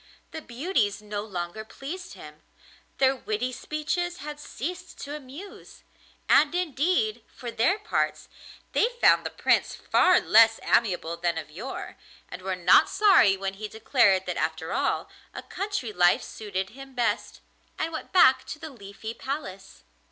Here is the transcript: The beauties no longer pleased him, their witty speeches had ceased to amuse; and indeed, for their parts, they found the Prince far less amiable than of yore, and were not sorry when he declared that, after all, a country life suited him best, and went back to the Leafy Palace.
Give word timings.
The 0.31 0.41
beauties 0.41 0.99
no 0.99 1.21
longer 1.23 1.63
pleased 1.63 2.13
him, 2.15 2.41
their 2.97 3.15
witty 3.15 3.51
speeches 3.51 4.17
had 4.17 4.39
ceased 4.39 4.97
to 5.01 5.15
amuse; 5.15 5.83
and 6.27 6.55
indeed, 6.55 7.23
for 7.35 7.51
their 7.51 7.77
parts, 7.77 8.27
they 8.71 8.87
found 8.99 9.23
the 9.23 9.29
Prince 9.29 9.75
far 9.75 10.19
less 10.19 10.59
amiable 10.63 11.17
than 11.17 11.37
of 11.37 11.51
yore, 11.51 11.97
and 12.29 12.41
were 12.41 12.55
not 12.55 12.89
sorry 12.89 13.37
when 13.37 13.53
he 13.53 13.67
declared 13.67 14.25
that, 14.25 14.37
after 14.37 14.73
all, 14.73 15.07
a 15.35 15.43
country 15.43 15.93
life 15.93 16.23
suited 16.23 16.71
him 16.71 16.95
best, 16.95 17.41
and 17.77 17.93
went 17.93 18.11
back 18.11 18.43
to 18.45 18.57
the 18.57 18.71
Leafy 18.71 19.13
Palace. 19.13 19.83